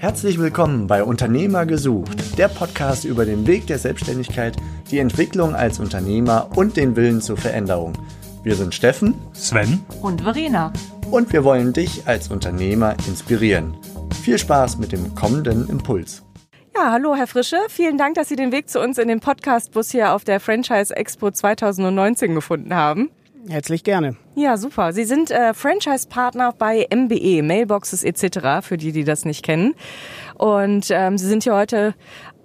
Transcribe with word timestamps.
Herzlich 0.00 0.38
willkommen 0.38 0.86
bei 0.86 1.02
Unternehmer 1.02 1.66
gesucht, 1.66 2.38
der 2.38 2.46
Podcast 2.46 3.04
über 3.04 3.24
den 3.24 3.48
Weg 3.48 3.66
der 3.66 3.78
Selbstständigkeit, 3.78 4.56
die 4.92 5.00
Entwicklung 5.00 5.56
als 5.56 5.80
Unternehmer 5.80 6.50
und 6.54 6.76
den 6.76 6.94
Willen 6.94 7.20
zur 7.20 7.36
Veränderung. 7.36 7.94
Wir 8.44 8.54
sind 8.54 8.76
Steffen, 8.76 9.16
Sven 9.32 9.84
und 10.00 10.20
Verena. 10.20 10.72
Und 11.10 11.32
wir 11.32 11.42
wollen 11.42 11.72
dich 11.72 12.06
als 12.06 12.28
Unternehmer 12.28 12.94
inspirieren. 13.08 13.76
Viel 14.22 14.38
Spaß 14.38 14.78
mit 14.78 14.92
dem 14.92 15.16
kommenden 15.16 15.68
Impuls. 15.68 16.22
Ja, 16.76 16.92
hallo 16.92 17.16
Herr 17.16 17.26
Frische. 17.26 17.56
Vielen 17.68 17.98
Dank, 17.98 18.14
dass 18.14 18.28
Sie 18.28 18.36
den 18.36 18.52
Weg 18.52 18.68
zu 18.68 18.80
uns 18.80 18.98
in 18.98 19.08
den 19.08 19.18
Podcast-Bus 19.18 19.90
hier 19.90 20.12
auf 20.12 20.22
der 20.22 20.38
Franchise 20.38 20.94
Expo 20.94 21.32
2019 21.32 22.36
gefunden 22.36 22.72
haben. 22.72 23.10
Herzlich 23.48 23.82
gerne. 23.82 24.16
Ja, 24.34 24.56
super. 24.56 24.92
Sie 24.92 25.04
sind 25.04 25.30
äh, 25.30 25.54
Franchise-Partner 25.54 26.52
bei 26.52 26.86
MBE, 26.94 27.42
Mailboxes 27.42 28.04
etc., 28.04 28.66
für 28.66 28.76
die, 28.76 28.92
die 28.92 29.04
das 29.04 29.24
nicht 29.24 29.42
kennen. 29.42 29.74
Und 30.34 30.88
ähm, 30.90 31.16
Sie 31.16 31.26
sind 31.26 31.44
hier 31.44 31.54
heute 31.54 31.94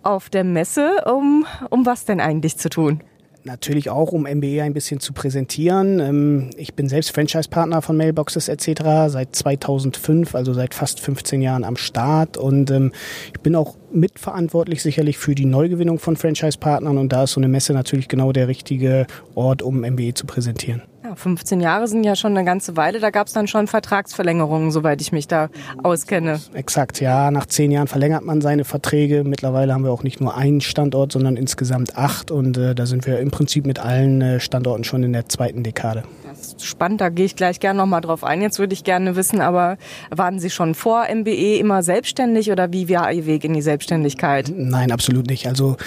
auf 0.01 0.29
der 0.29 0.43
Messe, 0.43 1.03
um, 1.05 1.45
um 1.69 1.85
was 1.85 2.05
denn 2.05 2.19
eigentlich 2.19 2.57
zu 2.57 2.69
tun? 2.69 3.01
natürlich 3.45 3.89
auch, 3.89 4.11
um 4.11 4.23
MBE 4.23 4.63
ein 4.63 4.73
bisschen 4.73 4.99
zu 4.99 5.13
präsentieren. 5.13 5.99
Ähm, 5.99 6.49
ich 6.57 6.73
bin 6.73 6.89
selbst 6.89 7.11
Franchise-Partner 7.11 7.81
von 7.81 7.97
Mailboxes 7.97 8.47
etc. 8.47 8.81
seit 9.07 9.35
2005, 9.35 10.35
also 10.35 10.53
seit 10.53 10.73
fast 10.73 10.99
15 10.99 11.41
Jahren 11.41 11.63
am 11.63 11.75
Start 11.75 12.37
und 12.37 12.71
ähm, 12.71 12.91
ich 13.33 13.41
bin 13.41 13.55
auch 13.55 13.75
mitverantwortlich 13.91 14.81
sicherlich 14.81 15.17
für 15.17 15.35
die 15.35 15.45
Neugewinnung 15.45 15.99
von 15.99 16.15
Franchise-Partnern 16.15 16.97
und 16.97 17.11
da 17.11 17.23
ist 17.23 17.33
so 17.33 17.39
eine 17.39 17.47
Messe 17.47 17.73
natürlich 17.73 18.07
genau 18.07 18.31
der 18.31 18.47
richtige 18.47 19.07
Ort, 19.35 19.61
um 19.61 19.81
MBE 19.81 20.13
zu 20.13 20.25
präsentieren. 20.25 20.81
Ja, 21.13 21.15
15 21.15 21.61
Jahre 21.61 21.87
sind 21.87 22.03
ja 22.03 22.15
schon 22.15 22.35
eine 22.35 22.43
ganze 22.43 22.75
Weile. 22.75 22.99
Da 22.99 23.11
gab 23.11 23.27
es 23.27 23.33
dann 23.33 23.47
schon 23.47 23.67
Vertragsverlängerungen, 23.67 24.71
soweit 24.71 24.99
ich 24.99 25.11
mich 25.11 25.27
da 25.27 25.49
auskenne. 25.83 26.39
Exakt, 26.53 26.99
ja. 27.01 27.29
Nach 27.29 27.45
zehn 27.45 27.71
Jahren 27.71 27.87
verlängert 27.87 28.23
man 28.23 28.41
seine 28.41 28.63
Verträge. 28.63 29.23
Mittlerweile 29.23 29.73
haben 29.73 29.83
wir 29.83 29.91
auch 29.91 30.01
nicht 30.01 30.21
nur 30.21 30.35
einen 30.35 30.61
Standort, 30.61 31.11
sondern 31.11 31.37
insgesamt 31.37 31.97
acht. 31.97 32.31
Und 32.31 32.57
äh, 32.57 32.73
da 32.73 32.87
sind 32.87 33.05
wir 33.05 33.19
im 33.19 33.29
Prinzip 33.29 33.67
mit 33.67 33.79
allen 33.79 34.21
äh, 34.21 34.39
Standorten 34.39 34.83
schon 34.83 35.03
in 35.03 35.13
der 35.13 35.29
zweiten 35.29 35.61
Dekade. 35.61 36.03
Das 36.23 36.47
ist 36.47 36.65
spannend, 36.65 36.99
da 36.99 37.09
gehe 37.09 37.25
ich 37.25 37.35
gleich 37.35 37.59
gerne 37.59 37.77
nochmal 37.77 38.01
drauf 38.01 38.23
ein. 38.23 38.41
Jetzt 38.41 38.57
würde 38.57 38.73
ich 38.73 38.83
gerne 38.83 39.15
wissen, 39.15 39.39
aber 39.39 39.77
waren 40.09 40.39
Sie 40.39 40.49
schon 40.49 40.73
vor 40.73 41.05
MBE 41.13 41.57
immer 41.59 41.83
selbstständig 41.83 42.51
oder 42.51 42.73
wie 42.73 42.89
war 42.89 43.11
Ihr 43.13 43.27
Weg 43.27 43.43
in 43.43 43.53
die 43.53 43.61
Selbstständigkeit? 43.61 44.51
Nein, 44.55 44.91
absolut 44.91 45.27
nicht. 45.27 45.47
Also 45.47 45.77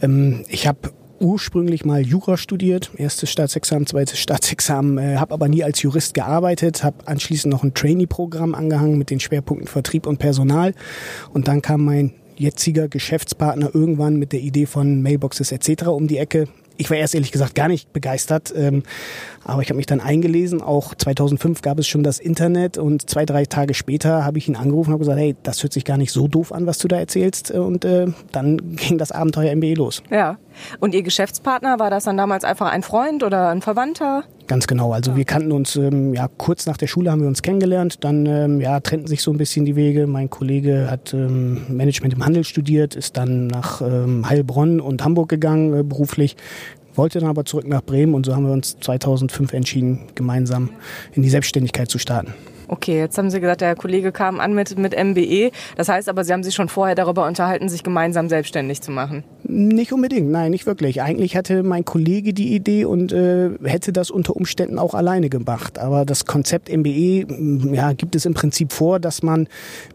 ähm, 0.00 0.44
ich 0.48 0.66
habe 0.66 0.90
ursprünglich 1.22 1.84
mal 1.84 2.02
Jura 2.02 2.36
studiert, 2.36 2.90
erstes 2.96 3.30
Staatsexamen, 3.30 3.86
zweites 3.86 4.18
Staatsexamen, 4.18 4.98
äh, 4.98 5.16
habe 5.16 5.32
aber 5.32 5.48
nie 5.48 5.62
als 5.62 5.80
Jurist 5.80 6.14
gearbeitet, 6.14 6.82
habe 6.82 7.06
anschließend 7.06 7.52
noch 7.52 7.62
ein 7.62 7.74
Trainee-Programm 7.74 8.54
angehangen 8.54 8.98
mit 8.98 9.10
den 9.10 9.20
Schwerpunkten 9.20 9.68
Vertrieb 9.68 10.06
und 10.06 10.18
Personal 10.18 10.74
und 11.32 11.48
dann 11.48 11.62
kam 11.62 11.84
mein 11.84 12.12
jetziger 12.36 12.88
Geschäftspartner 12.88 13.70
irgendwann 13.72 14.16
mit 14.16 14.32
der 14.32 14.40
Idee 14.40 14.66
von 14.66 15.00
Mailboxes 15.02 15.52
etc. 15.52 15.86
um 15.86 16.08
die 16.08 16.18
Ecke. 16.18 16.48
Ich 16.76 16.90
war 16.90 16.96
erst 16.96 17.14
ehrlich 17.14 17.30
gesagt 17.30 17.54
gar 17.54 17.68
nicht 17.68 17.92
begeistert, 17.92 18.52
ähm, 18.56 18.82
aber 19.44 19.62
ich 19.62 19.68
habe 19.68 19.76
mich 19.76 19.86
dann 19.86 20.00
eingelesen. 20.00 20.62
Auch 20.62 20.94
2005 20.94 21.62
gab 21.62 21.78
es 21.78 21.86
schon 21.86 22.02
das 22.02 22.18
Internet 22.18 22.78
und 22.78 23.08
zwei, 23.08 23.24
drei 23.26 23.44
Tage 23.44 23.74
später 23.74 24.24
habe 24.24 24.38
ich 24.38 24.48
ihn 24.48 24.56
angerufen 24.56 24.90
und 24.90 24.94
habe 24.94 25.00
gesagt, 25.00 25.18
hey, 25.18 25.36
das 25.42 25.62
hört 25.62 25.72
sich 25.72 25.84
gar 25.84 25.96
nicht 25.96 26.12
so 26.12 26.28
doof 26.28 26.52
an, 26.52 26.66
was 26.66 26.78
du 26.78 26.88
da 26.88 26.98
erzählst. 26.98 27.50
Und 27.50 27.84
äh, 27.84 28.06
dann 28.32 28.76
ging 28.76 28.98
das 28.98 29.12
Abenteuer 29.12 29.54
MBE 29.54 29.74
los. 29.74 30.02
Ja. 30.10 30.38
Und 30.80 30.94
Ihr 30.94 31.02
Geschäftspartner, 31.02 31.78
war 31.78 31.90
das 31.90 32.04
dann 32.04 32.16
damals 32.16 32.44
einfach 32.44 32.70
ein 32.70 32.82
Freund 32.82 33.22
oder 33.22 33.48
ein 33.48 33.62
Verwandter? 33.62 34.24
Ganz 34.48 34.66
genau. 34.66 34.92
Also 34.92 35.16
wir 35.16 35.24
kannten 35.24 35.52
uns 35.52 35.76
ähm, 35.76 36.12
ja 36.14 36.28
kurz 36.28 36.66
nach 36.66 36.76
der 36.76 36.86
Schule 36.86 37.10
haben 37.10 37.22
wir 37.22 37.28
uns 37.28 37.42
kennengelernt. 37.42 38.04
Dann 38.04 38.26
ähm, 38.26 38.60
ja 38.60 38.80
trennten 38.80 39.06
sich 39.06 39.22
so 39.22 39.30
ein 39.30 39.38
bisschen 39.38 39.64
die 39.64 39.76
Wege. 39.76 40.06
Mein 40.06 40.30
Kollege 40.30 40.90
hat 40.90 41.14
ähm, 41.14 41.62
Management 41.68 42.14
im 42.14 42.24
Handel 42.24 42.44
studiert, 42.44 42.94
ist 42.94 43.16
dann 43.16 43.46
nach 43.46 43.80
ähm, 43.80 44.28
Heilbronn 44.28 44.80
und 44.80 45.04
Hamburg 45.04 45.28
gegangen 45.28 45.74
äh, 45.74 45.82
beruflich 45.82 46.36
wollte 46.94 47.20
dann 47.20 47.28
aber 47.28 47.44
zurück 47.44 47.66
nach 47.66 47.82
Bremen 47.82 48.14
und 48.14 48.26
so 48.26 48.34
haben 48.34 48.46
wir 48.46 48.52
uns 48.52 48.78
2005 48.80 49.52
entschieden, 49.52 50.00
gemeinsam 50.14 50.70
in 51.12 51.22
die 51.22 51.30
Selbstständigkeit 51.30 51.90
zu 51.90 51.98
starten. 51.98 52.34
Okay, 52.72 52.96
jetzt 52.96 53.18
haben 53.18 53.28
Sie 53.28 53.38
gesagt, 53.38 53.60
der 53.60 53.76
Kollege 53.76 54.12
kam 54.12 54.40
an 54.40 54.54
mit, 54.54 54.78
mit 54.78 54.96
MBE. 54.96 55.50
Das 55.76 55.90
heißt 55.90 56.08
aber, 56.08 56.24
Sie 56.24 56.32
haben 56.32 56.42
sich 56.42 56.54
schon 56.54 56.70
vorher 56.70 56.94
darüber 56.94 57.26
unterhalten, 57.26 57.68
sich 57.68 57.82
gemeinsam 57.82 58.30
selbstständig 58.30 58.80
zu 58.80 58.90
machen. 58.90 59.24
Nicht 59.42 59.92
unbedingt, 59.92 60.30
nein, 60.30 60.52
nicht 60.52 60.64
wirklich. 60.64 61.02
Eigentlich 61.02 61.36
hatte 61.36 61.64
mein 61.64 61.84
Kollege 61.84 62.32
die 62.32 62.54
Idee 62.54 62.86
und 62.86 63.12
äh, 63.12 63.50
hätte 63.62 63.92
das 63.92 64.10
unter 64.10 64.34
Umständen 64.36 64.78
auch 64.78 64.94
alleine 64.94 65.28
gemacht. 65.28 65.78
Aber 65.78 66.06
das 66.06 66.24
Konzept 66.24 66.74
MBE 66.74 67.26
mm, 67.26 67.74
ja, 67.74 67.92
gibt 67.92 68.16
es 68.16 68.24
im 68.24 68.32
Prinzip 68.32 68.72
vor, 68.72 69.00
dass 69.00 69.22
man 69.22 69.48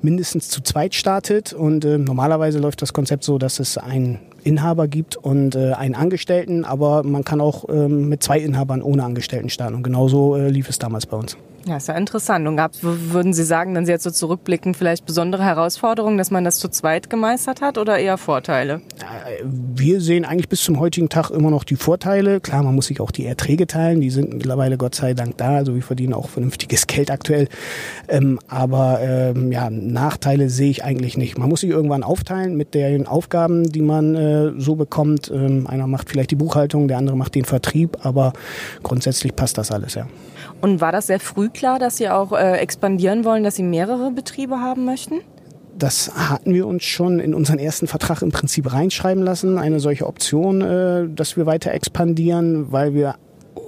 mindestens 0.03 0.49
zu 0.49 0.61
zweit 0.61 0.93
startet. 0.93 1.53
Und 1.53 1.83
äh, 1.83 1.97
normalerweise 1.97 2.59
läuft 2.59 2.83
das 2.83 2.93
Konzept 2.93 3.23
so, 3.23 3.39
dass 3.39 3.59
es 3.59 3.79
ein 3.79 4.19
Inhaber 4.43 4.87
gibt 4.87 5.15
und 5.15 5.55
äh, 5.55 5.73
einen 5.73 5.95
Angestellten, 5.95 6.65
aber 6.65 7.03
man 7.03 7.23
kann 7.23 7.41
auch 7.41 7.65
ähm, 7.69 8.09
mit 8.09 8.23
zwei 8.23 8.39
Inhabern 8.39 8.81
ohne 8.81 9.03
Angestellten 9.03 9.49
starten. 9.49 9.75
Und 9.75 9.83
genauso 9.83 10.35
äh, 10.35 10.49
lief 10.49 10.69
es 10.69 10.79
damals 10.79 11.05
bei 11.05 11.17
uns. 11.17 11.37
Ja, 11.67 11.75
ist 11.75 11.89
ja 11.89 11.95
interessant. 11.95 12.47
Und 12.47 12.55
gab 12.55 12.71
würden 12.81 13.33
Sie 13.33 13.43
sagen, 13.43 13.75
wenn 13.75 13.85
Sie 13.85 13.91
jetzt 13.91 14.03
so 14.03 14.11
zurückblicken, 14.11 14.73
vielleicht 14.73 15.05
besondere 15.05 15.43
Herausforderungen, 15.43 16.17
dass 16.17 16.31
man 16.31 16.45
das 16.45 16.59
zu 16.59 16.69
zweit 16.69 17.09
gemeistert 17.09 17.59
hat 17.59 17.77
oder 17.77 17.97
eher 17.97 18.17
Vorteile? 18.17 18.79
Wir 19.43 19.99
sehen 19.99 20.23
eigentlich 20.23 20.47
bis 20.47 20.63
zum 20.63 20.79
heutigen 20.79 21.09
Tag 21.09 21.29
immer 21.29 21.51
noch 21.51 21.65
die 21.65 21.75
Vorteile. 21.75 22.39
Klar, 22.39 22.63
man 22.63 22.73
muss 22.73 22.87
sich 22.87 23.01
auch 23.01 23.11
die 23.11 23.25
Erträge 23.25 23.67
teilen. 23.67 23.99
Die 23.99 24.11
sind 24.11 24.33
mittlerweile 24.33 24.77
Gott 24.77 24.95
sei 24.95 25.13
Dank 25.13 25.37
da. 25.37 25.57
Also 25.57 25.75
wir 25.75 25.83
verdienen 25.83 26.13
auch 26.13 26.29
vernünftiges 26.29 26.87
Geld 26.87 27.11
aktuell. 27.11 27.49
Ähm, 28.07 28.39
aber 28.47 29.01
ähm, 29.01 29.51
ja, 29.51 29.69
Nachteile 29.69 30.49
sehe 30.49 30.69
ich 30.69 30.85
eigentlich 30.85 31.17
nicht. 31.17 31.37
Man 31.37 31.49
muss 31.49 31.61
sich 31.61 31.69
irgendwann 31.69 32.03
aufteilen 32.03 32.55
mit 32.55 32.75
den 32.75 33.07
Aufgaben, 33.07 33.69
die 33.69 33.81
man 33.81 34.15
äh, 34.15 34.36
so 34.57 34.75
bekommt. 34.75 35.31
Ähm, 35.33 35.67
einer 35.67 35.87
macht 35.87 36.09
vielleicht 36.09 36.31
die 36.31 36.35
Buchhaltung, 36.35 36.87
der 36.87 36.97
andere 36.97 37.17
macht 37.17 37.35
den 37.35 37.45
Vertrieb. 37.45 38.05
Aber 38.05 38.33
grundsätzlich 38.83 39.35
passt 39.35 39.57
das 39.57 39.71
alles, 39.71 39.95
ja. 39.95 40.07
Und 40.61 40.81
war 40.81 40.91
das 40.91 41.07
sehr 41.07 41.19
früh 41.19 41.49
klar, 41.49 41.79
dass 41.79 41.97
Sie 41.97 42.09
auch 42.09 42.31
äh, 42.31 42.57
expandieren 42.57 43.25
wollen, 43.25 43.43
dass 43.43 43.55
Sie 43.55 43.63
mehrere 43.63 44.11
Betriebe 44.11 44.59
haben 44.59 44.85
möchten? 44.85 45.21
Das 45.77 46.11
hatten 46.15 46.55
wir 46.55 46.65
uns 46.65 46.83
schon 46.83 47.19
in 47.19 47.35
unseren 47.35 47.59
ersten 47.59 47.85
Vertrag 47.85 48.23
im 48.23 48.31
Prinzip 48.31 48.73
reinschreiben 48.73 49.23
lassen, 49.23 49.59
eine 49.59 49.79
solche 49.79 50.07
Option, 50.07 50.61
äh, 50.61 51.07
dass 51.07 51.37
wir 51.37 51.45
weiter 51.45 51.71
expandieren, 51.71 52.71
weil 52.71 52.95
wir 52.95 53.15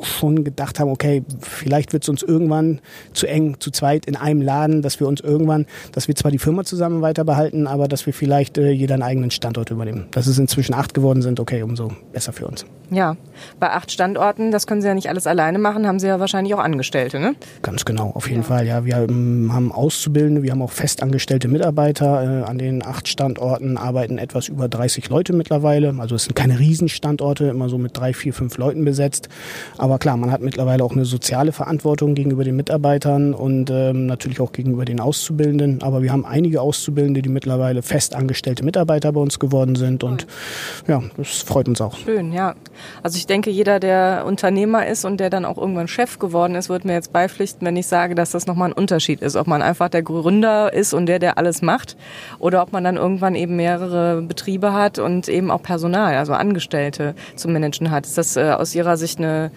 schon 0.01 0.44
gedacht 0.44 0.79
haben, 0.79 0.89
okay, 0.89 1.23
vielleicht 1.41 1.94
wird 1.94 2.03
es 2.03 2.09
uns 2.09 2.23
irgendwann 2.23 2.79
zu 3.13 3.27
eng, 3.27 3.57
zu 3.59 3.72
zweit 3.72 4.05
in 4.05 4.16
einem 4.16 4.41
Laden, 4.41 4.81
dass 4.81 5.00
wir 5.00 5.07
uns 5.07 5.22
irgendwann, 5.22 5.66
dass 5.91 6.07
wir 6.07 6.16
zwar 6.16 6.31
die 6.31 6.39
Firma 6.39 6.63
zusammen 6.63 7.01
weiter 7.01 7.23
behalten, 7.23 7.67
aber 7.67 7.88
dass 7.88 8.05
wir 8.05 8.13
vielleicht 8.13 8.57
äh, 8.57 8.72
jeder 8.72 8.95
einen 8.95 9.03
eigenen 9.03 9.31
Standort 9.31 9.72
übernehmen. 9.72 10.07
Dass 10.11 10.28
es 10.28 10.38
inzwischen 10.38 10.73
acht 10.73 10.94
geworden 10.94 11.22
sind, 11.22 11.39
okay, 11.39 11.63
umso 11.63 11.91
besser 12.11 12.33
für 12.33 12.47
uns. 12.47 12.66
Ja, 12.91 13.17
bei 13.59 13.69
acht 13.69 13.91
Standorten, 13.91 14.51
das 14.51 14.66
können 14.66 14.81
Sie 14.81 14.88
ja 14.88 14.95
nicht 14.95 15.09
alles 15.09 15.28
alleine 15.28 15.59
machen, 15.59 15.88
haben 15.88 15.99
Sie 15.99 16.07
ja 16.07 16.19
wahrscheinlich 16.19 16.53
auch 16.55 16.59
Angestellte, 16.59 17.19
ne? 17.19 17.35
Ganz 17.61 17.85
genau, 17.85 18.11
auf 18.16 18.28
jeden 18.29 18.41
ja. 18.41 18.47
Fall. 18.47 18.66
Ja, 18.66 18.85
wir 18.85 18.95
haben 18.95 19.72
Auszubildende, 19.72 20.44
wir 20.44 20.51
haben 20.51 20.61
auch 20.61 20.72
festangestellte 20.72 21.47
Mitarbeiter. 21.47 22.41
Äh, 22.41 22.44
an 22.44 22.57
den 22.57 22.83
acht 22.83 23.07
Standorten 23.07 23.78
arbeiten 23.78 24.17
etwas 24.17 24.47
über 24.47 24.67
30 24.67 25.09
Leute 25.09 25.33
mittlerweile. 25.33 25.94
Also 25.99 26.16
es 26.16 26.25
sind 26.25 26.35
keine 26.35 26.59
Riesenstandorte, 26.59 27.45
immer 27.45 27.69
so 27.69 27.78
mit 27.78 27.95
drei, 27.95 28.13
vier, 28.13 28.33
fünf 28.33 28.57
Leuten 28.57 28.85
besetzt. 28.85 29.29
Aber 29.79 29.97
klar, 29.97 30.17
man 30.17 30.29
hat 30.29 30.41
mittlerweile 30.41 30.84
auch 30.84 30.91
eine 30.91 31.06
soziale 31.06 31.53
Verantwortung 31.53 32.13
gegenüber 32.13 32.44
den 32.44 32.57
Mitarbeitern 32.57 33.34
und 33.34 33.69
ähm, 33.69 34.07
natürlich 34.07 34.41
auch 34.41 34.51
gegenüber 34.51 34.84
den 34.84 35.00
Auszubildenden. 35.00 35.81
Aber 35.81 36.03
wir 36.03 36.12
haben 36.12 36.25
einige 36.25 36.59
Auszubildende, 36.59 37.22
die 37.22 37.29
mittlerweile 37.29 37.81
festangestellte 37.81 38.66
Mitarbeiter 38.66 39.13
bei 39.13 39.22
uns 39.22 39.40
geworden 39.40 39.78
sind 39.78 40.03
und 40.03 40.28
ja, 40.85 41.01
das 41.16 41.44
freut 41.44 41.69
uns 41.69 41.79
auch. 41.79 41.95
Schön, 41.95 42.34
ja. 42.34 42.56
Also 43.03 43.16
ich 43.16 43.25
denke, 43.25 43.50
jeder, 43.51 43.79
der 43.79 44.25
Unternehmer 44.28 44.85
ist 44.85 45.06
und 45.06 45.17
der 45.22 45.29
dann 45.29 45.45
auch 45.45 45.57
irgendwann 45.57 45.88
Chef 45.88 46.19
geworden 46.19 46.56
ist, 46.56 46.67
wird 46.67 46.84
mir 46.84 46.94
jetzt 46.94 47.13
beipflichten, 47.13 47.66
wenn 47.66 47.78
ich 47.78 47.88
sage, 47.88 48.16
dass 48.16 48.31
das 48.31 48.47
nochmal 48.47 48.72
ein 48.72 48.73
Unterschied 48.73 49.22
ist. 49.22 49.38
Ob 49.38 49.47
man 49.47 49.61
einfach 49.61 49.88
der 49.88 50.03
Gründer 50.03 50.73
ist 50.73 50.93
und 50.93 51.05
der, 51.05 51.20
der 51.20 51.37
alles 51.37 51.61
macht 51.61 51.96
oder 52.40 52.61
ob 52.64 52.73
man 52.73 52.84
dann 52.84 52.97
irgendwann 52.97 53.34
eben 53.34 53.55
mehrere 53.55 54.22
Betriebe 54.23 54.73
hat 54.73 54.99
und 54.99 55.29
eben 55.29 55.49
auch 55.49 55.61
Personal, 55.61 56.16
also 56.16 56.34
Angestellte 56.34 57.16
zu 57.37 57.47
managen 57.47 57.91
hat. 57.91 58.05
Ist 58.05 58.17
das 58.17 58.35
äh, 58.35 58.52
aus 58.52 58.76
Ihrer 58.76 58.97
Sicht 58.97 59.20
eine 59.20 59.52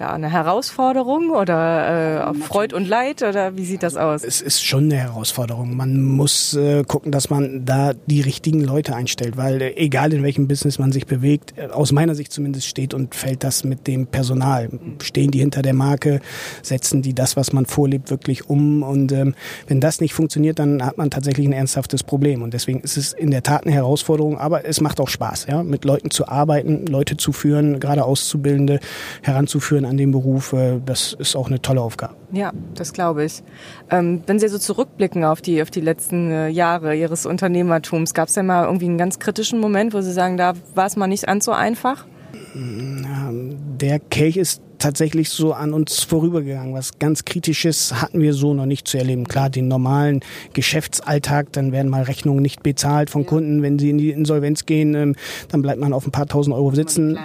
ja, 0.00 0.14
eine 0.14 0.30
Herausforderung 0.30 1.28
oder 1.28 2.30
äh, 2.30 2.34
Freud 2.34 2.74
und 2.74 2.88
Leid 2.88 3.22
oder 3.22 3.58
wie 3.58 3.66
sieht 3.66 3.82
das 3.82 3.98
aus? 3.98 4.24
Es 4.24 4.40
ist 4.40 4.64
schon 4.64 4.84
eine 4.84 4.96
Herausforderung. 4.96 5.76
Man 5.76 6.02
muss 6.02 6.54
äh, 6.54 6.84
gucken, 6.84 7.12
dass 7.12 7.28
man 7.28 7.66
da 7.66 7.92
die 8.06 8.22
richtigen 8.22 8.64
Leute 8.64 8.96
einstellt, 8.96 9.36
weil 9.36 9.60
äh, 9.60 9.76
egal 9.76 10.14
in 10.14 10.22
welchem 10.22 10.48
Business 10.48 10.78
man 10.78 10.90
sich 10.90 11.06
bewegt, 11.06 11.52
äh, 11.58 11.66
aus 11.66 11.92
meiner 11.92 12.14
Sicht 12.14 12.32
zumindest 12.32 12.66
steht 12.66 12.94
und 12.94 13.14
fällt 13.14 13.44
das 13.44 13.62
mit 13.62 13.86
dem 13.86 14.06
Personal. 14.06 14.70
Stehen 15.02 15.32
die 15.32 15.40
hinter 15.40 15.60
der 15.60 15.74
Marke, 15.74 16.20
setzen 16.62 17.02
die 17.02 17.12
das, 17.12 17.36
was 17.36 17.52
man 17.52 17.66
vorlebt, 17.66 18.10
wirklich 18.10 18.48
um 18.48 18.82
und 18.82 19.12
ähm, 19.12 19.34
wenn 19.66 19.82
das 19.82 20.00
nicht 20.00 20.14
funktioniert, 20.14 20.58
dann 20.58 20.82
hat 20.82 20.96
man 20.96 21.10
tatsächlich 21.10 21.46
ein 21.46 21.52
ernsthaftes 21.52 22.04
Problem 22.04 22.40
und 22.40 22.54
deswegen 22.54 22.80
ist 22.80 22.96
es 22.96 23.12
in 23.12 23.30
der 23.30 23.42
Tat 23.42 23.66
eine 23.66 23.74
Herausforderung, 23.74 24.38
aber 24.38 24.64
es 24.64 24.80
macht 24.80 24.98
auch 24.98 25.08
Spaß, 25.08 25.46
ja, 25.50 25.62
mit 25.62 25.84
Leuten 25.84 26.10
zu 26.10 26.26
arbeiten, 26.26 26.86
Leute 26.86 27.18
zu 27.18 27.32
führen, 27.32 27.80
gerade 27.80 28.06
Auszubildende 28.06 28.80
heranzuführen 29.20 29.89
an 29.90 29.96
dem 29.96 30.12
Beruf. 30.12 30.52
Äh, 30.52 30.80
das 30.84 31.12
ist 31.12 31.36
auch 31.36 31.48
eine 31.48 31.60
tolle 31.60 31.82
Aufgabe. 31.82 32.14
Ja, 32.32 32.52
das 32.74 32.92
glaube 32.92 33.24
ich. 33.24 33.42
Ähm, 33.90 34.22
wenn 34.26 34.38
Sie 34.38 34.48
so 34.48 34.58
zurückblicken 34.58 35.24
auf 35.24 35.42
die, 35.42 35.60
auf 35.60 35.70
die 35.70 35.80
letzten 35.80 36.30
äh, 36.30 36.48
Jahre 36.48 36.96
Ihres 36.96 37.26
Unternehmertums, 37.26 38.14
gab 38.14 38.28
es 38.28 38.36
ja 38.36 38.42
mal 38.42 38.64
irgendwie 38.64 38.86
einen 38.86 38.98
ganz 38.98 39.18
kritischen 39.18 39.60
Moment, 39.60 39.92
wo 39.92 40.00
Sie 40.00 40.12
sagen, 40.12 40.36
da 40.36 40.54
war 40.74 40.86
es 40.86 40.96
mal 40.96 41.06
nicht 41.06 41.26
ganz 41.26 41.44
so 41.44 41.52
einfach? 41.52 42.06
Der 42.54 43.98
Kelch 43.98 44.36
ist 44.36 44.62
tatsächlich 44.80 45.30
so 45.30 45.52
an 45.52 45.72
uns 45.72 46.02
vorübergegangen. 46.02 46.74
Was 46.74 46.98
ganz 46.98 47.24
Kritisches 47.24 48.02
hatten 48.02 48.20
wir 48.20 48.34
so 48.34 48.54
noch 48.54 48.66
nicht 48.66 48.88
zu 48.88 48.98
erleben. 48.98 49.28
Klar, 49.28 49.50
den 49.50 49.68
normalen 49.68 50.20
Geschäftsalltag, 50.54 51.52
dann 51.52 51.72
werden 51.72 51.88
mal 51.88 52.02
Rechnungen 52.02 52.42
nicht 52.42 52.62
bezahlt 52.62 53.10
von 53.10 53.26
Kunden, 53.26 53.62
wenn 53.62 53.78
sie 53.78 53.90
in 53.90 53.98
die 53.98 54.10
Insolvenz 54.10 54.66
gehen, 54.66 54.94
ähm, 54.94 55.16
dann 55.48 55.62
bleibt 55.62 55.80
man 55.80 55.92
auf 55.92 56.06
ein 56.06 56.10
paar 56.10 56.26
tausend 56.26 56.54
Euro 56.56 56.74
sitzen. 56.74 57.18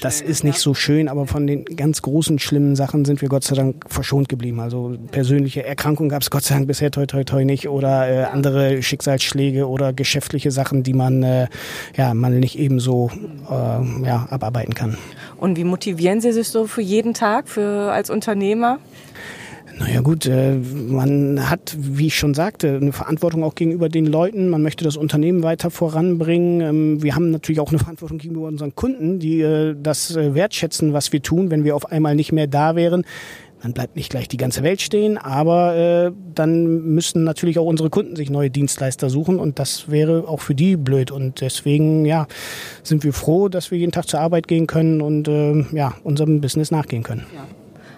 Das 0.00 0.20
ist 0.20 0.44
nicht 0.44 0.58
so 0.58 0.74
schön, 0.74 1.08
aber 1.08 1.26
von 1.26 1.46
den 1.46 1.64
ganz 1.64 2.02
großen, 2.02 2.38
schlimmen 2.38 2.76
Sachen 2.76 3.04
sind 3.04 3.22
wir 3.22 3.28
Gott 3.28 3.44
sei 3.44 3.56
Dank 3.56 3.84
verschont 3.88 4.28
geblieben. 4.28 4.60
Also 4.60 4.96
persönliche 5.10 5.64
Erkrankungen 5.64 6.10
gab 6.10 6.22
es 6.22 6.30
Gott 6.30 6.44
sei 6.44 6.54
Dank 6.54 6.68
bisher 6.68 6.90
toi 6.90 7.06
toi 7.06 7.24
toi 7.24 7.44
nicht 7.44 7.68
oder 7.68 8.08
äh, 8.08 8.24
andere 8.24 8.82
Schicksalsschläge 8.82 9.66
oder 9.66 9.92
geschäftliche 9.92 10.50
Sachen, 10.50 10.82
die 10.82 10.92
man 10.92 11.22
äh, 11.22 11.48
ja 11.96 12.14
man 12.14 12.38
nicht 12.38 12.58
ebenso 12.58 13.10
äh, 13.48 14.06
ja, 14.06 14.26
abarbeiten 14.30 14.74
kann. 14.74 14.98
Und 15.38 15.56
wie 15.56 15.64
motivieren 15.64 16.20
Sie 16.20 16.32
sich 16.32 16.48
so 16.48 16.66
für 16.66 16.82
jeden 16.82 16.97
Tag 17.14 17.48
für, 17.48 17.92
als 17.92 18.10
Unternehmer? 18.10 18.78
Naja 19.78 20.00
gut, 20.00 20.26
äh, 20.26 20.56
man 20.56 21.48
hat, 21.48 21.76
wie 21.78 22.08
ich 22.08 22.16
schon 22.16 22.34
sagte, 22.34 22.78
eine 22.80 22.92
Verantwortung 22.92 23.44
auch 23.44 23.54
gegenüber 23.54 23.88
den 23.88 24.06
Leuten. 24.06 24.48
Man 24.48 24.62
möchte 24.62 24.82
das 24.82 24.96
Unternehmen 24.96 25.42
weiter 25.44 25.70
voranbringen. 25.70 26.60
Ähm, 26.60 27.02
wir 27.02 27.14
haben 27.14 27.30
natürlich 27.30 27.60
auch 27.60 27.68
eine 27.68 27.78
Verantwortung 27.78 28.18
gegenüber 28.18 28.48
unseren 28.48 28.74
Kunden, 28.74 29.20
die 29.20 29.40
äh, 29.40 29.76
das 29.80 30.16
äh, 30.16 30.34
wertschätzen, 30.34 30.92
was 30.94 31.12
wir 31.12 31.22
tun, 31.22 31.50
wenn 31.50 31.64
wir 31.64 31.76
auf 31.76 31.92
einmal 31.92 32.16
nicht 32.16 32.32
mehr 32.32 32.48
da 32.48 32.74
wären. 32.74 33.04
Dann 33.62 33.72
bleibt 33.72 33.96
nicht 33.96 34.10
gleich 34.10 34.28
die 34.28 34.36
ganze 34.36 34.62
Welt 34.62 34.80
stehen, 34.80 35.18
aber 35.18 35.74
äh, 35.76 36.12
dann 36.34 36.94
müssen 36.94 37.24
natürlich 37.24 37.58
auch 37.58 37.64
unsere 37.64 37.90
Kunden 37.90 38.14
sich 38.14 38.30
neue 38.30 38.50
Dienstleister 38.50 39.10
suchen 39.10 39.38
und 39.38 39.58
das 39.58 39.90
wäre 39.90 40.28
auch 40.28 40.40
für 40.40 40.54
die 40.54 40.76
blöd. 40.76 41.10
Und 41.10 41.40
deswegen 41.40 42.04
ja, 42.04 42.26
sind 42.82 43.02
wir 43.04 43.12
froh, 43.12 43.48
dass 43.48 43.70
wir 43.70 43.78
jeden 43.78 43.92
Tag 43.92 44.08
zur 44.08 44.20
Arbeit 44.20 44.46
gehen 44.46 44.66
können 44.66 45.00
und 45.00 45.28
äh, 45.28 45.64
ja, 45.72 45.94
unserem 46.04 46.40
Business 46.40 46.70
nachgehen 46.70 47.02
können. 47.02 47.26
Ja. 47.34 47.44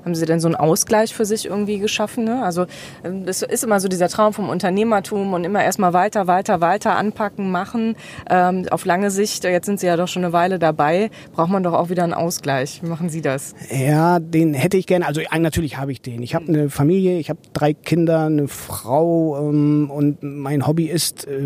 Haben 0.04 0.14
Sie 0.14 0.26
denn 0.26 0.40
so 0.40 0.48
einen 0.48 0.56
Ausgleich 0.56 1.14
für 1.14 1.24
sich 1.24 1.46
irgendwie 1.46 1.78
geschaffen? 1.78 2.24
Ne? 2.24 2.42
Also 2.42 2.66
das 3.02 3.42
ähm, 3.42 3.50
ist 3.50 3.64
immer 3.64 3.80
so 3.80 3.88
dieser 3.88 4.08
Traum 4.08 4.32
vom 4.32 4.48
Unternehmertum 4.48 5.32
und 5.32 5.44
immer 5.44 5.62
erstmal 5.62 5.92
weiter, 5.92 6.26
weiter, 6.26 6.60
weiter 6.60 6.96
anpacken, 6.96 7.50
machen. 7.50 7.96
Ähm, 8.28 8.66
auf 8.70 8.84
lange 8.84 9.10
Sicht, 9.10 9.44
jetzt 9.44 9.66
sind 9.66 9.80
Sie 9.80 9.86
ja 9.86 9.96
doch 9.96 10.08
schon 10.08 10.24
eine 10.24 10.32
Weile 10.32 10.58
dabei, 10.58 11.10
braucht 11.32 11.50
man 11.50 11.62
doch 11.62 11.72
auch 11.72 11.90
wieder 11.90 12.04
einen 12.04 12.14
Ausgleich. 12.14 12.80
Wie 12.82 12.88
machen 12.88 13.08
Sie 13.08 13.20
das? 13.20 13.54
Ja, 13.70 14.18
den 14.18 14.54
hätte 14.54 14.76
ich 14.76 14.86
gerne. 14.86 15.06
Also 15.06 15.20
natürlich 15.38 15.78
habe 15.78 15.92
ich 15.92 16.00
den. 16.00 16.22
Ich 16.22 16.34
habe 16.34 16.46
eine 16.48 16.70
Familie, 16.70 17.18
ich 17.18 17.30
habe 17.30 17.40
drei 17.52 17.74
Kinder, 17.74 18.26
eine 18.26 18.48
Frau 18.48 19.38
ähm, 19.48 19.90
und 19.90 20.22
mein 20.22 20.66
Hobby 20.66 20.86
ist 20.86 21.26
äh, 21.26 21.40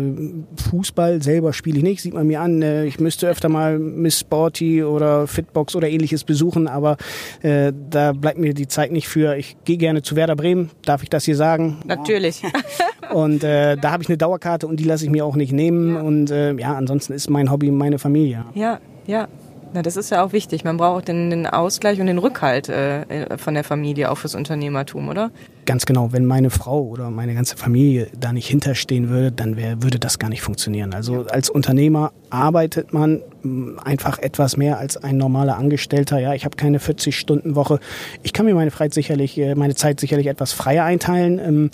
Fußball. 0.69 1.21
Selber 1.21 1.53
spiele 1.53 1.77
ich 1.77 1.83
nicht, 1.83 2.01
sieht 2.01 2.13
man 2.13 2.27
mir 2.27 2.41
an. 2.41 2.61
Äh, 2.61 2.85
ich 2.85 2.99
müsste 2.99 3.27
öfter 3.27 3.49
mal 3.49 3.79
Miss 3.79 4.19
Sporty 4.19 4.83
oder 4.83 5.27
Fitbox 5.27 5.75
oder 5.75 5.87
ähnliches 5.87 6.23
besuchen, 6.23 6.67
aber 6.67 6.97
äh, 7.41 7.73
da 7.89 8.13
bleibt 8.13 8.37
mir 8.37 8.44
mir 8.45 8.53
die 8.53 8.67
Zeit 8.67 8.91
nicht 8.91 9.07
für. 9.07 9.35
Ich 9.35 9.57
gehe 9.65 9.77
gerne 9.77 10.01
zu 10.01 10.15
Werder 10.15 10.35
Bremen, 10.35 10.69
darf 10.83 11.03
ich 11.03 11.09
das 11.09 11.25
hier 11.25 11.35
sagen? 11.35 11.77
Natürlich. 11.85 12.41
und 13.13 13.43
äh, 13.43 13.75
da 13.75 13.91
habe 13.91 14.03
ich 14.03 14.09
eine 14.09 14.17
Dauerkarte 14.17 14.67
und 14.67 14.79
die 14.79 14.83
lasse 14.83 15.05
ich 15.05 15.11
mir 15.11 15.25
auch 15.25 15.35
nicht 15.35 15.51
nehmen. 15.51 15.95
Und 15.95 16.31
äh, 16.31 16.53
ja, 16.53 16.75
ansonsten 16.75 17.13
ist 17.13 17.29
mein 17.29 17.51
Hobby 17.51 17.71
meine 17.71 17.99
Familie. 17.99 18.45
Ja, 18.53 18.79
ja. 19.07 19.27
Na, 19.75 19.81
das 19.81 19.97
ist 19.97 20.09
ja 20.09 20.23
auch 20.23 20.31
wichtig. 20.31 20.63
Man 20.63 20.77
braucht 20.77 21.09
den, 21.09 21.29
den 21.29 21.47
Ausgleich 21.47 21.99
und 21.99 22.07
den 22.07 22.17
Rückhalt 22.17 22.69
äh, 22.69 23.37
von 23.37 23.55
der 23.55 23.65
Familie 23.65 24.09
auch 24.09 24.17
fürs 24.17 24.33
Unternehmertum, 24.33 25.09
oder? 25.09 25.31
Ganz 25.65 25.85
genau. 25.85 26.13
Wenn 26.13 26.25
meine 26.25 26.49
Frau 26.49 26.81
oder 26.83 27.09
meine 27.09 27.33
ganze 27.33 27.57
Familie 27.57 28.07
da 28.17 28.31
nicht 28.31 28.47
hinterstehen 28.47 29.09
würde, 29.09 29.33
dann 29.33 29.57
wär, 29.57 29.83
würde 29.83 29.99
das 29.99 30.17
gar 30.17 30.29
nicht 30.29 30.41
funktionieren. 30.41 30.93
Also 30.93 31.23
ja. 31.23 31.27
als 31.27 31.49
Unternehmer 31.49 32.13
arbeitet 32.29 32.93
man 32.93 33.21
mm, 33.43 33.79
einfach 33.83 34.17
etwas 34.19 34.55
mehr 34.55 34.79
als 34.79 34.95
ein 34.95 35.17
normaler 35.17 35.57
Angestellter. 35.57 36.19
Ja, 36.19 36.33
ich 36.33 36.45
habe 36.45 36.55
keine 36.55 36.77
40-Stunden-Woche. 36.77 37.81
Ich 38.23 38.31
kann 38.31 38.45
mir 38.45 38.55
meine 38.55 38.71
Zeit 38.71 38.93
sicherlich, 38.93 39.37
äh, 39.37 39.55
meine 39.55 39.75
Zeit 39.75 39.99
sicherlich 39.99 40.27
etwas 40.27 40.53
freier 40.53 40.85
einteilen. 40.85 41.39
Ähm, 41.39 41.71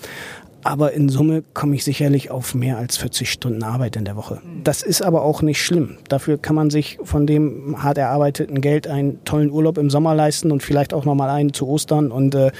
aber 0.63 0.93
in 0.93 1.09
Summe 1.09 1.43
komme 1.53 1.75
ich 1.75 1.83
sicherlich 1.83 2.31
auf 2.31 2.53
mehr 2.55 2.77
als 2.77 2.97
40 2.97 3.31
Stunden 3.31 3.63
Arbeit 3.63 3.95
in 3.95 4.05
der 4.05 4.15
Woche. 4.15 4.41
Das 4.63 4.81
ist 4.81 5.01
aber 5.01 5.23
auch 5.23 5.41
nicht 5.41 5.61
schlimm. 5.61 5.97
Dafür 6.07 6.37
kann 6.37 6.55
man 6.55 6.69
sich 6.69 6.99
von 7.03 7.25
dem 7.27 7.81
hart 7.83 7.97
erarbeiteten 7.97 8.61
Geld 8.61 8.87
einen 8.87 9.23
tollen 9.25 9.51
Urlaub 9.51 9.77
im 9.77 9.89
Sommer 9.89 10.15
leisten 10.15 10.51
und 10.51 10.63
vielleicht 10.63 10.93
auch 10.93 11.05
nochmal 11.05 11.29
einen 11.29 11.53
zu 11.53 11.67
Ostern. 11.67 12.11
Und 12.11 12.35
äh, 12.35 12.51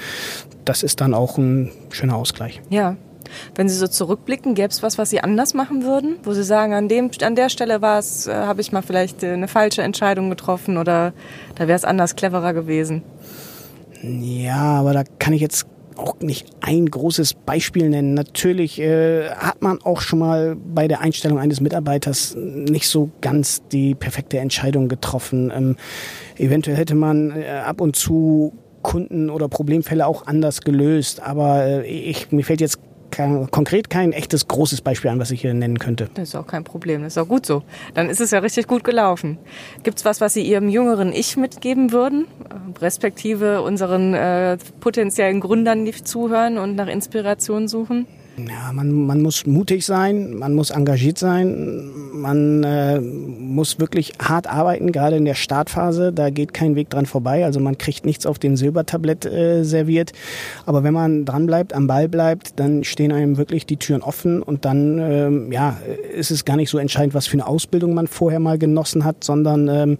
das 0.64 0.82
ist 0.82 1.00
dann 1.00 1.14
auch 1.14 1.38
ein 1.38 1.70
schöner 1.90 2.16
Ausgleich. 2.16 2.60
Ja. 2.70 2.96
Wenn 3.54 3.68
Sie 3.68 3.76
so 3.76 3.86
zurückblicken, 3.86 4.54
gäbe 4.54 4.68
es 4.68 4.82
was, 4.82 4.98
was 4.98 5.08
Sie 5.08 5.20
anders 5.20 5.54
machen 5.54 5.84
würden? 5.84 6.16
Wo 6.22 6.34
Sie 6.34 6.42
sagen, 6.42 6.74
an, 6.74 6.88
dem, 6.88 7.10
an 7.22 7.34
der 7.34 7.48
Stelle 7.48 7.80
war 7.80 7.98
es, 7.98 8.26
äh, 8.26 8.34
habe 8.34 8.60
ich 8.60 8.72
mal 8.72 8.82
vielleicht 8.82 9.22
äh, 9.22 9.32
eine 9.32 9.48
falsche 9.48 9.82
Entscheidung 9.82 10.28
getroffen 10.28 10.76
oder 10.76 11.14
da 11.54 11.66
wäre 11.66 11.76
es 11.76 11.84
anders 11.84 12.14
cleverer 12.14 12.52
gewesen? 12.52 13.02
Ja, 14.02 14.80
aber 14.80 14.92
da 14.92 15.04
kann 15.18 15.32
ich 15.32 15.40
jetzt 15.40 15.66
auch 15.96 16.18
nicht 16.20 16.46
ein 16.60 16.86
großes 16.86 17.34
Beispiel 17.34 17.88
nennen. 17.88 18.14
Natürlich 18.14 18.80
äh, 18.80 19.28
hat 19.30 19.62
man 19.62 19.80
auch 19.82 20.00
schon 20.00 20.18
mal 20.18 20.56
bei 20.56 20.88
der 20.88 21.00
Einstellung 21.00 21.38
eines 21.38 21.60
Mitarbeiters 21.60 22.34
nicht 22.36 22.88
so 22.88 23.10
ganz 23.20 23.62
die 23.72 23.94
perfekte 23.94 24.38
Entscheidung 24.38 24.88
getroffen. 24.88 25.52
Ähm, 25.54 25.76
eventuell 26.36 26.76
hätte 26.76 26.94
man 26.94 27.30
äh, 27.30 27.46
ab 27.48 27.80
und 27.80 27.96
zu 27.96 28.52
Kunden 28.82 29.30
oder 29.30 29.48
Problemfälle 29.48 30.06
auch 30.06 30.26
anders 30.26 30.60
gelöst, 30.60 31.22
aber 31.22 31.64
äh, 31.64 31.86
ich, 31.86 32.32
mir 32.32 32.44
fällt 32.44 32.60
jetzt 32.60 32.78
kein, 33.12 33.48
konkret 33.50 33.90
kein 33.90 34.12
echtes 34.12 34.48
großes 34.48 34.80
Beispiel 34.80 35.10
an, 35.10 35.20
was 35.20 35.30
ich 35.30 35.42
hier 35.42 35.54
nennen 35.54 35.78
könnte. 35.78 36.10
Das 36.14 36.30
ist 36.30 36.34
auch 36.34 36.46
kein 36.46 36.64
Problem, 36.64 37.02
das 37.02 37.12
ist 37.12 37.18
auch 37.18 37.28
gut 37.28 37.46
so. 37.46 37.62
Dann 37.94 38.10
ist 38.10 38.20
es 38.20 38.32
ja 38.32 38.40
richtig 38.40 38.66
gut 38.66 38.82
gelaufen. 38.82 39.38
Gibt 39.84 39.98
es 39.98 40.04
was, 40.04 40.20
was 40.20 40.34
Sie 40.34 40.42
Ihrem 40.42 40.68
jüngeren 40.68 41.12
Ich 41.12 41.36
mitgeben 41.36 41.92
würden, 41.92 42.26
respektive 42.80 43.62
unseren 43.62 44.14
äh, 44.14 44.58
potenziellen 44.80 45.40
Gründern, 45.40 45.84
die 45.84 45.92
zuhören 45.92 46.58
und 46.58 46.74
nach 46.74 46.88
Inspiration 46.88 47.68
suchen? 47.68 48.06
Ja, 48.36 48.72
man, 48.72 48.90
man 48.92 49.20
muss 49.20 49.44
mutig 49.44 49.84
sein, 49.84 50.34
man 50.34 50.54
muss 50.54 50.70
engagiert 50.70 51.18
sein, 51.18 51.90
man 52.14 52.64
äh, 52.64 52.98
muss 52.98 53.78
wirklich 53.78 54.12
hart 54.22 54.46
arbeiten, 54.46 54.90
gerade 54.90 55.16
in 55.16 55.26
der 55.26 55.34
Startphase. 55.34 56.12
Da 56.14 56.30
geht 56.30 56.54
kein 56.54 56.74
Weg 56.74 56.88
dran 56.88 57.04
vorbei. 57.04 57.44
Also 57.44 57.60
man 57.60 57.76
kriegt 57.76 58.06
nichts 58.06 58.24
auf 58.24 58.38
dem 58.38 58.56
Silbertablett 58.56 59.26
äh, 59.26 59.64
serviert. 59.64 60.12
Aber 60.64 60.82
wenn 60.82 60.94
man 60.94 61.26
dran 61.26 61.46
bleibt, 61.46 61.74
am 61.74 61.86
Ball 61.86 62.08
bleibt, 62.08 62.58
dann 62.58 62.84
stehen 62.84 63.12
einem 63.12 63.36
wirklich 63.36 63.66
die 63.66 63.76
Türen 63.76 64.02
offen 64.02 64.42
und 64.42 64.64
dann 64.64 64.98
ähm, 64.98 65.52
ja, 65.52 65.76
ist 66.16 66.30
es 66.30 66.46
gar 66.46 66.56
nicht 66.56 66.70
so 66.70 66.78
entscheidend, 66.78 67.12
was 67.12 67.26
für 67.26 67.34
eine 67.34 67.46
Ausbildung 67.46 67.92
man 67.92 68.06
vorher 68.06 68.40
mal 68.40 68.56
genossen 68.56 69.04
hat, 69.04 69.24
sondern 69.24 69.68
ähm, 69.68 69.96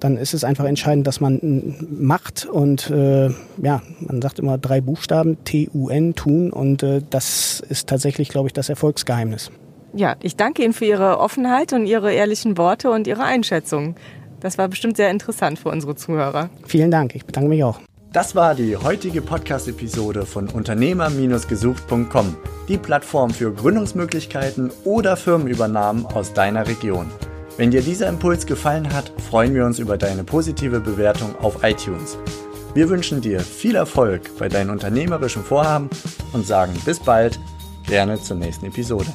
dann 0.00 0.16
ist 0.16 0.32
es 0.32 0.44
einfach 0.44 0.64
entscheidend, 0.64 1.06
dass 1.06 1.20
man 1.20 1.74
macht 1.90 2.46
und 2.46 2.88
äh, 2.90 3.28
ja, 3.62 3.82
man 4.00 4.22
sagt 4.22 4.38
immer 4.38 4.56
drei 4.56 4.80
Buchstaben, 4.80 5.36
T-U-N, 5.44 6.14
tun 6.14 6.50
und 6.50 6.82
äh, 6.82 7.02
das 7.10 7.62
ist 7.74 7.88
tatsächlich, 7.88 8.28
glaube 8.28 8.48
ich, 8.48 8.52
das 8.52 8.68
Erfolgsgeheimnis. 8.68 9.50
Ja, 9.92 10.16
ich 10.22 10.36
danke 10.36 10.62
Ihnen 10.62 10.72
für 10.72 10.84
Ihre 10.86 11.18
Offenheit 11.18 11.72
und 11.72 11.86
Ihre 11.86 12.12
ehrlichen 12.12 12.56
Worte 12.56 12.90
und 12.90 13.06
Ihre 13.06 13.24
Einschätzung. 13.24 13.96
Das 14.40 14.58
war 14.58 14.68
bestimmt 14.68 14.96
sehr 14.96 15.10
interessant 15.10 15.58
für 15.58 15.70
unsere 15.70 15.94
Zuhörer. 15.94 16.50
Vielen 16.66 16.90
Dank, 16.90 17.14
ich 17.14 17.24
bedanke 17.24 17.48
mich 17.48 17.64
auch. 17.64 17.80
Das 18.12 18.36
war 18.36 18.54
die 18.54 18.76
heutige 18.76 19.22
Podcast-Episode 19.22 20.24
von 20.24 20.48
Unternehmer-gesucht.com, 20.48 22.36
die 22.68 22.78
Plattform 22.78 23.30
für 23.30 23.52
Gründungsmöglichkeiten 23.52 24.70
oder 24.84 25.16
Firmenübernahmen 25.16 26.06
aus 26.06 26.32
deiner 26.32 26.68
Region. 26.68 27.10
Wenn 27.56 27.72
dir 27.72 27.82
dieser 27.82 28.08
Impuls 28.08 28.46
gefallen 28.46 28.92
hat, 28.92 29.12
freuen 29.30 29.54
wir 29.54 29.64
uns 29.64 29.80
über 29.80 29.96
deine 29.96 30.22
positive 30.22 30.80
Bewertung 30.80 31.34
auf 31.40 31.64
iTunes. 31.64 32.18
Wir 32.74 32.88
wünschen 32.88 33.20
dir 33.20 33.40
viel 33.40 33.76
Erfolg 33.76 34.36
bei 34.38 34.48
deinen 34.48 34.70
unternehmerischen 34.70 35.44
Vorhaben 35.44 35.88
und 36.32 36.44
sagen 36.44 36.72
bis 36.84 36.98
bald, 36.98 37.38
gerne 37.86 38.20
zur 38.20 38.36
nächsten 38.36 38.66
Episode. 38.66 39.12